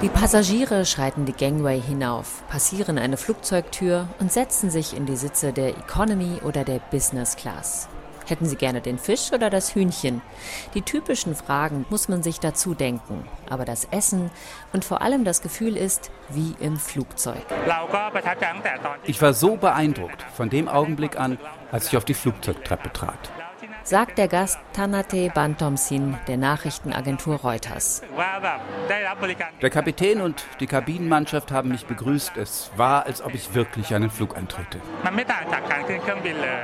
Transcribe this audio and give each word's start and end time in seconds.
Die 0.00 0.08
Passagiere 0.08 0.86
schreiten 0.86 1.24
die 1.26 1.32
Gangway 1.32 1.80
hinauf, 1.80 2.44
passieren 2.48 2.98
eine 2.98 3.16
Flugzeugtür 3.16 4.08
und 4.20 4.32
setzen 4.32 4.70
sich 4.70 4.96
in 4.96 5.06
die 5.06 5.16
Sitze 5.16 5.52
der 5.52 5.70
Economy 5.70 6.40
oder 6.44 6.64
der 6.64 6.78
Business 6.90 7.34
Class. 7.34 7.88
Hätten 8.28 8.44
Sie 8.44 8.56
gerne 8.56 8.80
den 8.80 8.98
Fisch 8.98 9.32
oder 9.32 9.48
das 9.48 9.74
Hühnchen? 9.74 10.20
Die 10.74 10.82
typischen 10.82 11.34
Fragen 11.34 11.86
muss 11.88 12.08
man 12.08 12.22
sich 12.22 12.38
dazu 12.40 12.74
denken. 12.74 13.24
Aber 13.48 13.64
das 13.64 13.86
Essen 13.90 14.30
und 14.72 14.84
vor 14.84 15.00
allem 15.00 15.24
das 15.24 15.40
Gefühl 15.40 15.76
ist 15.76 16.10
wie 16.28 16.54
im 16.60 16.76
Flugzeug. 16.76 17.42
Ich 19.04 19.22
war 19.22 19.32
so 19.32 19.56
beeindruckt 19.56 20.26
von 20.36 20.50
dem 20.50 20.68
Augenblick 20.68 21.18
an, 21.18 21.38
als 21.72 21.88
ich 21.88 21.96
auf 21.96 22.04
die 22.04 22.14
Flugzeugtreppe 22.14 22.92
trat 22.92 23.30
sagt 23.88 24.18
der 24.18 24.28
Gast 24.28 24.58
Tanate 24.74 25.30
Bantomsin 25.34 26.18
der 26.26 26.36
Nachrichtenagentur 26.36 27.36
Reuters. 27.36 28.02
Der 29.62 29.70
Kapitän 29.70 30.20
und 30.20 30.44
die 30.60 30.66
Kabinenmannschaft 30.66 31.50
haben 31.50 31.70
mich 31.70 31.86
begrüßt. 31.86 32.36
Es 32.36 32.70
war, 32.76 33.06
als 33.06 33.22
ob 33.22 33.34
ich 33.34 33.54
wirklich 33.54 33.94
einen 33.94 34.10
Flug 34.10 34.36
antrete. 34.36 34.78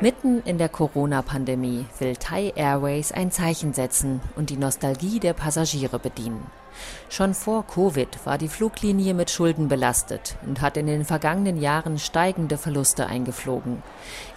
Mitten 0.00 0.42
in 0.44 0.58
der 0.58 0.68
Corona-Pandemie 0.68 1.86
will 1.98 2.14
Thai 2.14 2.52
Airways 2.54 3.10
ein 3.10 3.32
Zeichen 3.32 3.74
setzen 3.74 4.20
und 4.36 4.50
die 4.50 4.56
Nostalgie 4.56 5.18
der 5.18 5.32
Passagiere 5.32 5.98
bedienen. 5.98 6.46
Schon 7.08 7.34
vor 7.34 7.66
Covid 7.66 8.08
war 8.24 8.38
die 8.38 8.48
Fluglinie 8.48 9.14
mit 9.14 9.30
Schulden 9.30 9.68
belastet 9.68 10.36
und 10.46 10.60
hat 10.60 10.76
in 10.76 10.86
den 10.86 11.04
vergangenen 11.04 11.60
Jahren 11.60 11.98
steigende 11.98 12.58
Verluste 12.58 13.06
eingeflogen. 13.06 13.82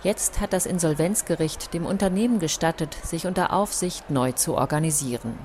Jetzt 0.04 0.40
hat 0.40 0.54
das 0.54 0.66
Insolvenzgericht 0.66 1.74
dem 1.74 1.86
Unternehmen 1.86 2.40
gestattet, 2.40 2.96
sich 3.04 3.28
unter 3.28 3.54
Aufsicht 3.54 4.10
neu 4.10 4.32
zu 4.32 4.56
organisieren. 4.56 5.38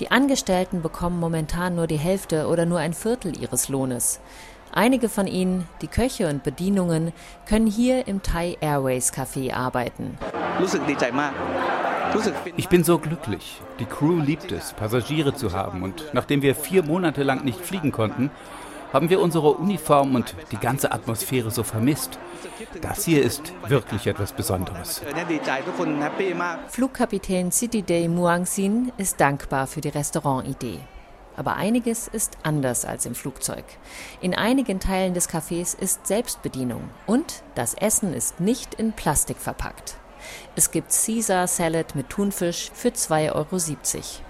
Die 0.00 0.10
Angestellten 0.10 0.82
bekommen 0.82 1.18
momentan 1.18 1.74
nur 1.74 1.86
die 1.86 1.96
Hälfte 1.96 2.46
oder 2.46 2.66
nur 2.66 2.78
ein 2.78 2.92
Viertel 2.92 3.40
ihres 3.40 3.68
Lohnes. 3.68 4.20
Einige 4.74 5.10
von 5.10 5.26
ihnen, 5.26 5.68
die 5.82 5.86
Köche 5.86 6.28
und 6.28 6.42
Bedienungen, 6.44 7.12
können 7.46 7.66
hier 7.66 8.08
im 8.08 8.22
Thai 8.22 8.56
Airways 8.60 9.12
Café 9.12 9.52
arbeiten. 9.52 10.16
Ich 12.56 12.68
bin 12.68 12.84
so 12.84 12.98
glücklich. 12.98 13.60
Die 13.78 13.84
Crew 13.84 14.20
liebt 14.20 14.52
es, 14.52 14.72
Passagiere 14.72 15.34
zu 15.34 15.52
haben. 15.52 15.82
Und 15.82 16.10
nachdem 16.12 16.42
wir 16.42 16.54
vier 16.54 16.82
Monate 16.82 17.22
lang 17.22 17.44
nicht 17.44 17.60
fliegen 17.60 17.92
konnten, 17.92 18.30
haben 18.92 19.08
wir 19.08 19.20
unsere 19.20 19.52
Uniform 19.52 20.14
und 20.14 20.34
die 20.50 20.58
ganze 20.58 20.92
Atmosphäre 20.92 21.50
so 21.50 21.62
vermisst. 21.62 22.18
Das 22.82 23.04
hier 23.04 23.22
ist 23.22 23.52
wirklich 23.66 24.06
etwas 24.06 24.32
Besonderes. 24.32 25.02
Flugkapitän 26.68 27.50
City 27.50 27.82
Day 27.82 28.08
Muangsin 28.08 28.92
ist 28.98 29.20
dankbar 29.20 29.66
für 29.66 29.80
die 29.80 29.88
Restaurantidee. 29.88 30.78
Aber 31.34 31.56
einiges 31.56 32.08
ist 32.08 32.36
anders 32.42 32.84
als 32.84 33.06
im 33.06 33.14
Flugzeug. 33.14 33.64
In 34.20 34.34
einigen 34.34 34.80
Teilen 34.80 35.14
des 35.14 35.30
Cafés 35.30 35.78
ist 35.78 36.06
Selbstbedienung 36.06 36.90
und 37.06 37.42
das 37.54 37.72
Essen 37.72 38.12
ist 38.12 38.40
nicht 38.40 38.74
in 38.74 38.92
Plastik 38.92 39.38
verpackt. 39.38 39.96
Es 40.56 40.70
gibt 40.70 40.92
Caesar 40.92 41.46
Salad 41.46 41.94
mit 41.94 42.10
Thunfisch 42.10 42.70
für 42.74 42.88
2,70 42.88 43.32
Euro, 43.32 43.46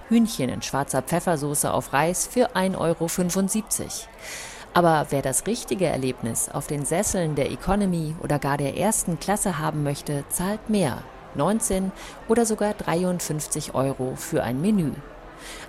Hühnchen 0.09 0.49
in 0.49 0.63
schwarzer 0.63 1.03
Pfeffersoße 1.03 1.73
auf 1.73 1.93
Reis 1.93 2.27
für 2.27 2.55
1,75 2.57 2.77
Euro. 2.79 3.91
Aber 4.75 5.07
wer 5.11 5.23
das 5.23 5.47
richtige 5.47 5.87
Erlebnis 5.87 6.49
auf 6.49 6.67
den 6.67 6.85
Sesseln 6.85 7.35
der 7.35 7.51
Economy 7.51 8.15
oder 8.23 8.39
gar 8.39 8.57
der 8.57 8.77
ersten 8.77 9.21
Klasse 9.21 9.59
haben 9.59 9.83
möchte, 9.83 10.25
zahlt 10.31 10.71
mehr. 10.71 11.03
19 11.35 11.93
oder 12.29 12.47
sogar 12.47 12.75
53 12.75 13.75
Euro 13.75 14.15
für 14.17 14.43
ein 14.43 14.61
Menü. 14.61 14.93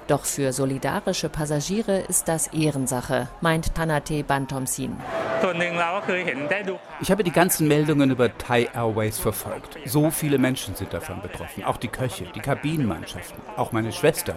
Doch 0.08 0.26
für 0.26 0.54
solidarische 0.54 1.30
Passagiere 1.30 2.00
ist 2.02 2.28
das 2.28 2.48
Ehrensache, 2.48 3.30
meint 3.42 3.74
Tanate 3.76 4.24
Bantomsin. 4.24 4.98
Ich 7.02 7.12
habe 7.12 7.24
die 7.24 7.32
ganzen 7.32 7.68
Meldungen 7.68 8.12
über 8.12 8.36
Thai 8.38 8.70
Airways 8.74 9.20
verfolgt. 9.20 9.78
So 9.86 10.10
viele 10.10 10.38
Menschen 10.38 10.76
sind 10.76 10.94
davon 10.94 11.22
betroffen. 11.22 11.64
Auch 11.64 11.78
die 11.78 11.90
Köche, 11.90 12.26
die 12.34 12.40
Kabinenmannschaften, 12.40 13.42
auch 13.58 13.72
meine 13.72 13.92
Schwester, 13.92 14.36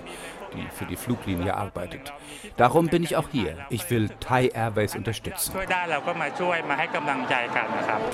die 0.54 0.66
für 0.72 0.84
die 0.84 0.96
Fluglinie 0.96 1.54
arbeitet. 1.54 2.12
Darum 2.56 2.88
bin 2.88 3.02
ich 3.02 3.16
auch 3.16 3.28
hier. 3.30 3.56
Ich 3.70 3.88
will 3.90 4.10
Thai 4.20 4.48
Airways 4.48 4.96
unterstützen. 4.96 5.52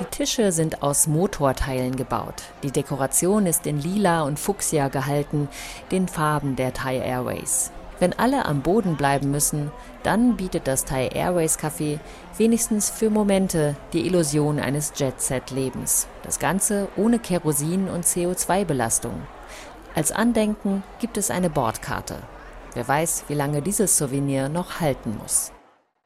Die 0.00 0.04
Tische 0.04 0.52
sind 0.52 0.82
aus 0.82 1.06
Motorteilen 1.06 1.96
gebaut. 1.96 2.42
Die 2.62 2.72
Dekoration 2.72 3.46
ist 3.46 3.66
in 3.66 3.80
lila 3.80 4.22
und 4.22 4.38
fuchsia 4.38 4.88
gehalten, 4.88 5.48
den 5.90 6.08
Farben 6.08 6.56
der 6.56 6.72
Thai 6.72 6.98
Airways. 6.98 7.72
Wenn 7.98 8.18
alle 8.18 8.46
am 8.46 8.62
Boden 8.62 8.96
bleiben 8.96 9.30
müssen, 9.30 9.70
dann 10.02 10.36
bietet 10.36 10.66
das 10.66 10.84
Thai 10.84 11.08
Airways 11.08 11.58
Café 11.58 12.00
wenigstens 12.36 12.90
für 12.90 13.10
Momente 13.10 13.76
die 13.92 14.06
Illusion 14.06 14.58
eines 14.58 14.92
Jet-Set-Lebens. 14.96 16.08
Das 16.22 16.38
Ganze 16.38 16.88
ohne 16.96 17.18
Kerosin 17.18 17.88
und 17.88 18.04
CO2-Belastung. 18.04 19.22
Als 19.94 20.10
Andenken 20.10 20.82
gibt 21.00 21.16
es 21.16 21.30
eine 21.30 21.50
Bordkarte. 21.50 22.16
Wer 22.74 22.88
weiß, 22.88 23.24
wie 23.28 23.34
lange 23.34 23.60
dieses 23.60 23.98
Souvenir 23.98 24.48
noch 24.48 24.80
halten 24.80 25.18
muss. 25.20 25.52